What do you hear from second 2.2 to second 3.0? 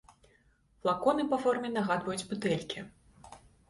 бутэлькі.